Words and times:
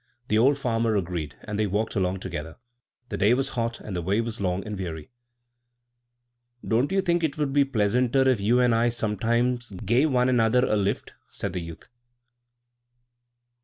The 0.29 0.37
old 0.39 0.57
farmer 0.57 0.95
agreed, 0.95 1.35
and 1.43 1.59
they 1.59 1.67
walked 1.67 1.95
along 1.95 2.21
together. 2.21 2.55
The 3.09 3.17
day 3.19 3.35
was 3.35 3.49
hot, 3.49 3.79
and 3.79 3.95
the 3.95 4.01
way 4.01 4.19
was 4.19 4.41
long 4.41 4.65
and 4.65 4.75
weary. 4.75 5.11
"Don't 6.67 6.91
you 6.91 7.01
think 7.01 7.23
it 7.23 7.37
would 7.37 7.53
be 7.53 7.65
pleasanter 7.65 8.27
if 8.27 8.39
you 8.39 8.59
and 8.59 8.73
I 8.73 8.89
sometimes 8.89 9.69
gave 9.69 10.09
one 10.11 10.27
another 10.27 10.65
a 10.65 10.75
lift?" 10.75 11.13
said 11.29 11.53
the 11.53 11.61
youth. 11.61 11.87